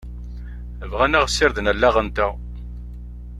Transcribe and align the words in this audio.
Bɣan 0.91 1.17
ad 1.19 1.23
ɣ-sirden 1.27 1.71
allaɣ-nteɣ. 1.71 2.33